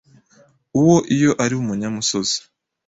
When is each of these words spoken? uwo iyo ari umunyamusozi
uwo 0.79 0.97
iyo 1.15 1.31
ari 1.43 1.53
umunyamusozi 1.61 2.37